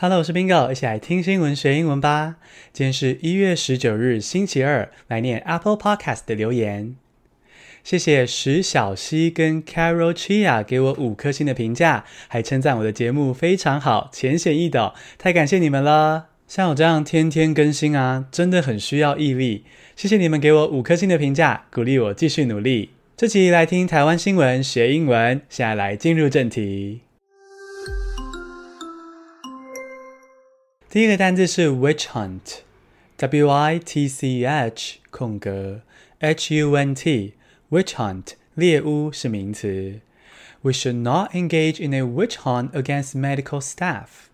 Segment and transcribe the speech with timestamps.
[0.00, 2.36] Hello，我是 Bingo，一起来听新闻学英文吧。
[2.72, 6.94] 今天是一月十九日，星期二，来念 Apple Podcast 的留言。
[7.82, 16.26] 谢谢石小溪跟 Carol Chia 给我五颗星的评价，还称赞我的节目非常好，浅显易懂，太感谢你们了。
[16.46, 19.64] 像我这样天天更新啊，真的很需要毅力。
[19.96, 22.90] 谢谢你们给我五颗星的评价，鼓励我继续努力。
[23.16, 27.00] 这期来听台湾新闻学英文，现在来进入正题。
[30.89, 35.81] 第一个单字是 witch hunt，W I T C H 空格
[36.19, 40.01] H U N T，witch hunt 猎巫是名词。
[40.61, 44.26] We should not engage in a witch hunt against medical staff。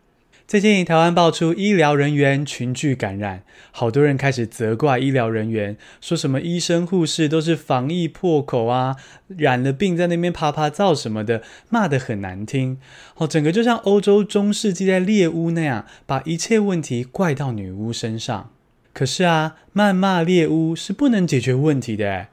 [0.46, 8.96] 最近台湾爆出医疗人员群聚感染，好多人开始责怪医疗人员，说什么医生护士都是防疫破口啊，
[9.38, 12.78] 染了病在那边啪啪造什么的，骂得很难听。
[13.16, 18.50] 哦，整个就像欧洲中世纪在猎巫那样，把一切问题怪到女巫身上。
[18.92, 22.26] 可是啊，谩骂猎巫是不能解决问题的，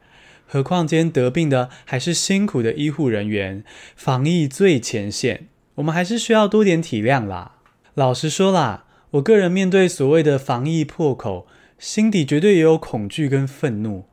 [0.45, 3.64] 何况今天得病的还是辛苦的医护人员，
[3.95, 7.53] 防疫最前线，我们还是需要多点体谅啦。
[7.95, 11.45] 老实说啦，我个人面对所谓的防疫破口，
[11.78, 14.06] 心底绝对也有恐惧跟愤怒。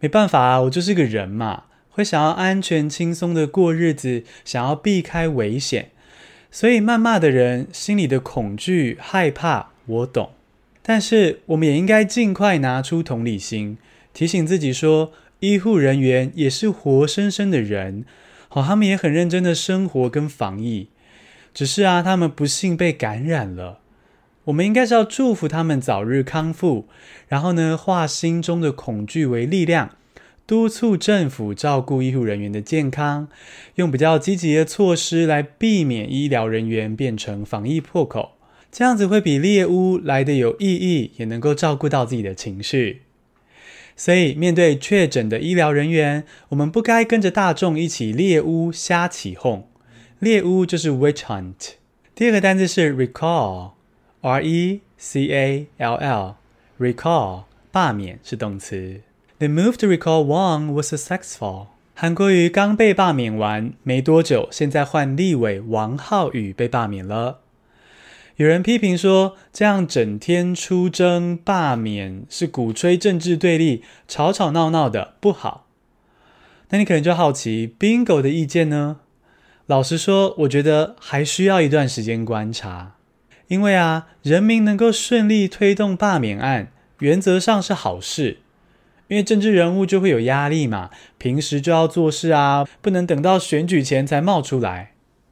[0.00, 5.90] 没办法啊，我就是个人嘛，会想要安全轻松的过日子，想要避开危险。
[6.50, 10.30] 所以谩骂的人心里的恐惧、害怕，我懂。
[10.82, 13.78] 但是我们也应该尽快拿出同理心，
[14.12, 18.04] 提醒自己说，医护人员也是活生生的人，
[18.48, 20.88] 好，他们也很认真的生活跟防疫。
[21.52, 23.80] 只是啊，他们不幸被感染了。
[24.44, 26.86] 我们应该是要祝福他们早日康复，
[27.28, 29.96] 然后呢，化心中的恐惧为力量，
[30.46, 33.28] 督促政府照顾医护人员的健康，
[33.76, 38.32] 用比较积极的措施来避免医疗人员变成防疫破口。
[38.72, 43.02] 这样子会比猎巫来的有意义，也能够照顾到自己的情绪。
[43.94, 49.69] 所以，面对确诊的医疗人员，我们不该跟着大众一起猎巫瞎起哄。
[50.20, 51.76] 猎巫就是 witch hunt。
[52.14, 59.00] 第二个单字是 recall，R E C A L L，recall 罢免是动词。
[59.38, 61.68] The move to recall Wang was successful。
[61.94, 67.38] 韩国瑜刚被罢免完没多久，现在换立委王浩宇被罢免了。
[68.36, 75.66] 有人批评说，这样整天出征罢免是鼓吹政治对立，吵吵闹闹的不好。
[76.68, 78.98] 那你可能就好奇，Bingo 的意见呢？
[79.70, 82.96] 老实说，我觉得还需要一段时间观察，
[83.46, 88.38] 因为啊，人民能够顺利推动罢免案，原则上是好事，
[89.06, 94.90] 因为政治人物就会有压力嘛，平时就要做事啊，不能等到选举前才冒出来。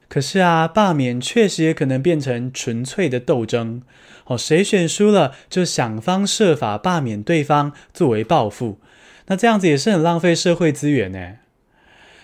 [0.09, 3.83] 可是啊，罢免确实也可能变成纯粹的斗争，
[4.27, 8.79] 哦，谁选输了就想方设法罢免对方作为报复，
[9.27, 11.39] 那这样子也是很浪费社会资源呢。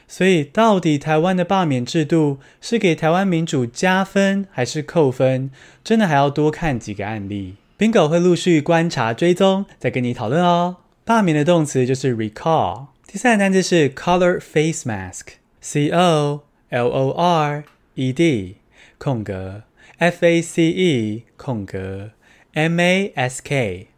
[0.07, 5.51] 所以，到底台湾的罢免制度是给台湾民主加分还是扣分？
[5.83, 7.57] 真的还要多看几个案例。
[7.79, 10.77] Bingo 会陆续观察追踪，再跟你讨论哦。
[11.05, 12.87] 罢免的动词就是 recall。
[13.07, 18.57] 第三个单词是 color face mask，C O L O R E D
[18.99, 19.63] 空格
[19.99, 22.11] F A C E 空格
[22.55, 23.89] M A S K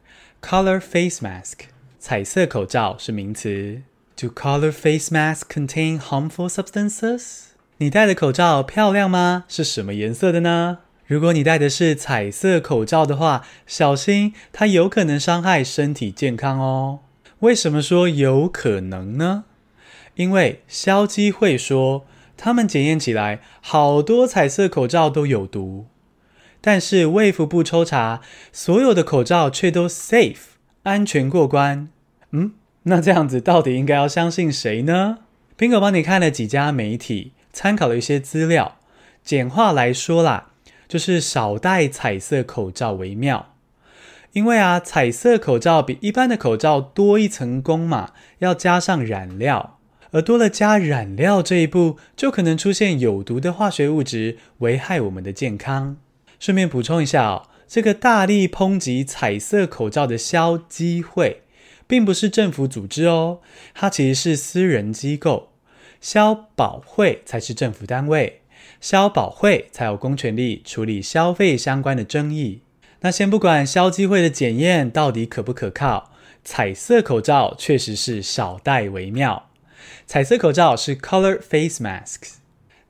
[0.43, 1.67] color face mask
[1.99, 3.83] 彩色口罩是名词。
[4.19, 7.49] Do color face masks contain harmful substances？
[7.77, 9.44] 你戴的口罩漂亮吗？
[9.47, 10.78] 是什么颜色的呢？
[11.06, 17.00] 如果你戴的是彩色口罩的话，小心它有可能伤害身体健康哦。
[17.41, 19.44] 为什么说有可能呢？
[20.15, 22.06] 因为消基会说，
[22.38, 25.84] 他们检验起来好多彩色口罩都有毒，
[26.62, 31.91] 但是卫福部抽查，所有的口罩却都 safe 安全过关。
[32.31, 32.55] 嗯？
[32.89, 35.19] 那这样子到底应该要相信谁呢
[35.59, 38.77] ？Bingo 帮你看了几家媒体，参考了一些资料。
[39.25, 40.51] 简化来说啦，
[40.87, 43.55] 就是少戴彩色口罩为妙。
[44.35, 49.81] 因为啊，彩色口罩比一般的口罩多一层工嘛，要加上染料，
[50.12, 55.97] 而多了加染料这一步，就可能出现有毒的化学物质，危害我们的健康。
[56.39, 61.43] 顺便补充一下哦，这个大力抨击彩色口罩的消基会。
[61.87, 63.41] 并不是政府组织哦，
[63.75, 65.50] 它其实是私人机构，
[66.00, 68.43] 消保会才是政府单位，
[68.81, 72.61] 消保会才有公权力处理消费相关的争议。
[73.00, 76.12] 那先不管消基会的检验到底可不可靠，
[76.43, 79.50] 彩色口罩确实是少戴为妙。
[80.06, 82.37] 彩色口罩是 color face masks。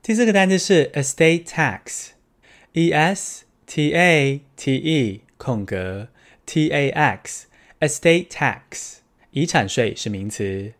[0.01, 6.07] 第四个单词是 estate tax，e s T A T E 空格
[6.45, 7.47] T A X
[7.79, 8.97] estate tax
[9.31, 10.73] 遗产税是名词。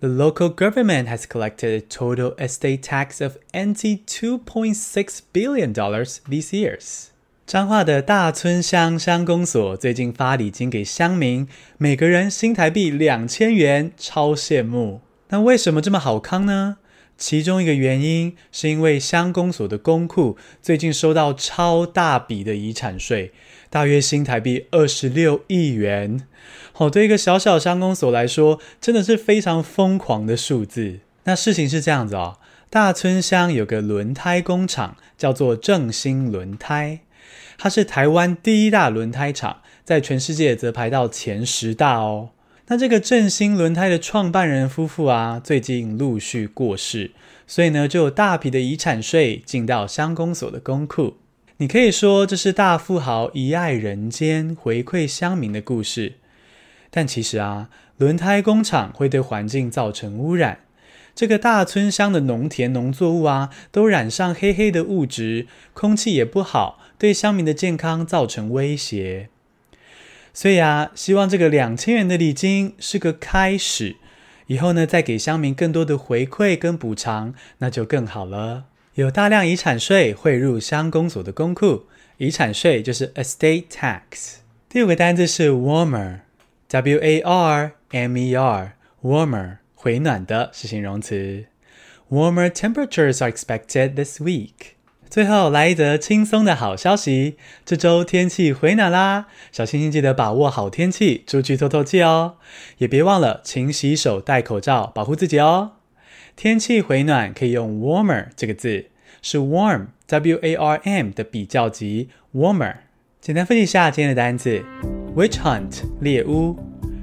[0.00, 5.72] The local government has collected a total estate tax of NT two point six billion
[5.72, 7.06] dollars these years.
[7.46, 11.46] 彰化的大村乡乡公所最近发礼金给乡民，
[11.78, 15.02] 每个人新台币两千元，超羡慕。
[15.28, 16.78] 那为什么这么好康呢？
[17.16, 23.32] 其中一个原因是因为乡公所的公库最近收到超大笔的遗产税，
[23.70, 26.26] 大约新台币二十六亿元。
[26.72, 30.98] 好，对一个小小乡公所来说，真的是非常疯狂的数字。
[31.24, 32.38] 那事情是这样子哦，
[32.68, 37.00] 大村乡有个轮胎工厂，叫做正兴轮胎，
[37.56, 42.30] 它是台湾第一大轮胎厂，在全世界则排到前十大哦。
[42.66, 47.10] 那这个正兴轮胎的创办人夫妇啊，最近陆续过世，
[47.46, 51.18] 所以呢，就有大笔的遗产税进到乡公所的公库。
[51.58, 56.14] 你可以说这是大富豪遗爱人间、回馈乡民的故事。
[56.90, 57.68] 但其实啊，
[57.98, 60.60] 轮胎工厂会对环境造成污染，
[61.14, 69.28] 这个大村乡的农田农作物啊，都染上黑黑的物质，空气也不好，对乡民的健康造成威胁。
[70.34, 73.96] 所以啊，希望这个两千元的礼金是个开始，
[74.48, 78.64] 以后呢，再给乡民更多的回馈跟补偿，那就更好了。
[78.94, 81.84] 有大量遗产税汇入乡公所的公库，
[82.18, 84.34] 遗产税就是 estate tax。
[84.68, 91.44] 第五个单字是 warmer，w a r m e r，warmer，回暖的是形容词。
[92.10, 94.73] Warmer temperatures are expected this week。
[95.14, 99.26] 最后来一则轻松的好消息，这周天气回暖啦！
[99.52, 102.34] 小星星记得把握好天气，出去透透气哦。
[102.78, 105.74] 也别忘了勤洗手、戴口罩，保护自己哦。
[106.34, 108.86] 天气回暖可以用 warmer 这个字，
[109.22, 112.74] 是 warm w a r m 的比较级 warmer。
[113.20, 114.64] 简单分析一下今天的单词
[115.14, 116.58] ：witch hunt 猎巫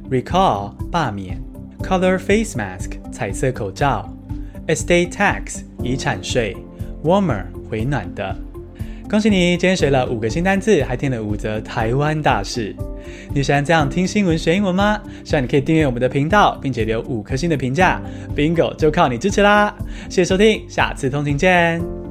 [0.10, 1.42] ，recall 罢免
[1.80, 4.14] ，color face mask 彩色口罩
[4.68, 6.58] ，estate tax 遗产税
[7.06, 7.46] ，warmer。
[7.72, 8.36] 回暖的，
[9.10, 9.56] 恭喜你！
[9.56, 12.76] 今天学了五个新单字，还听了五则台湾大事。
[13.34, 15.02] 你喜欢这样听新闻学英文吗？
[15.24, 18.02] 希望你可以订阅我们的频道，并且留五颗星的评价。
[18.36, 19.74] Bingo，就靠你支持啦！
[20.10, 22.11] 谢谢收听，下次通勤见。